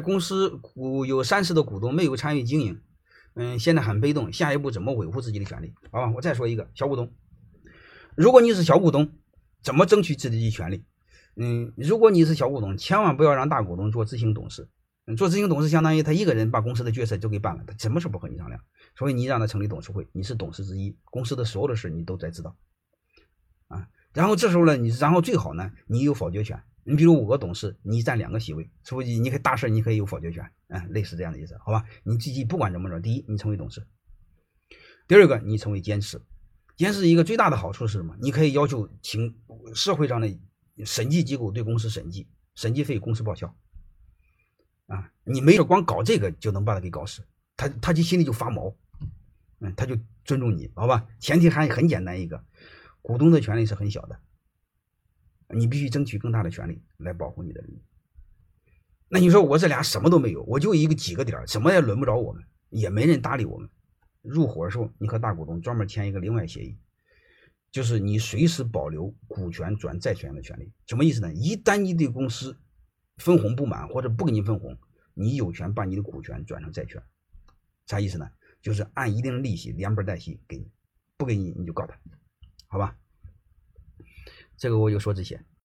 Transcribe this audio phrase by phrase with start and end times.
[0.00, 2.80] 公司股有三十的股东没有参与经营，
[3.34, 5.72] 嗯，现在很被动，下一步怎么维护自己的权利？
[5.90, 7.12] 好吧，我再说一个小股东，
[8.14, 9.12] 如果你是小股东，
[9.62, 10.84] 怎么争取自己的权利？
[11.36, 14.68] 嗯，如果你是小股东，千万不要让大股东做执行董事。
[15.16, 18.60] 做执行董事相当于他一个人把公司的决策就给办了，他什么事不和你商量？
[18.94, 22.54] 所以你让他成立董事会，你是董事之一，公司的所有的事你都在知道。
[23.68, 26.62] 啊，然后这时候呢，你然后最好呢，你有否决权。
[26.88, 31.84] 你比如五个董事，你占两个席位，所以你可以大事你可以有否决权，嗯，类似这样的意思，好吧？
[32.02, 33.86] 你自己不管怎么着，第一你成为董事，
[35.06, 36.18] 第二个你成为监事。
[36.76, 38.16] 监事一个最大的好处是什么？
[38.20, 39.36] 你可以要求请
[39.74, 40.34] 社会上的
[40.86, 43.54] 审计机构对公司审计，审计费公司报销。
[44.86, 47.22] 啊，你没事光搞这个就能把他给搞死，
[47.54, 48.74] 他他就心里就发毛，
[49.60, 51.06] 嗯，他就尊重你，好吧？
[51.20, 52.42] 前提还很简单一个，
[53.02, 54.18] 股东的权利是很小的。
[55.54, 57.82] 你必须争取更大的权利来保护你的利益。
[59.08, 63.68] 那你说我这俩什么都没有，我就一个几个点什么也轮不着我们，也没人搭理我们。
[64.20, 66.76] 入伙的时候，你和大股东专门签一个另外协议，
[67.70, 70.70] 就是你随时保留股权转债权的权利。
[70.86, 71.32] 什么意思呢？
[71.32, 72.58] 一旦你对公司
[73.16, 74.76] 分红不满或者不给你分红，
[75.14, 77.02] 你有权把你的股权转成债权。
[77.86, 78.28] 啥意思呢？
[78.60, 80.68] 就是按一定的利息连本带息给你，
[81.16, 81.98] 不给你你就告他，
[82.66, 82.98] 好吧？
[84.58, 85.40] 这个我就说这些。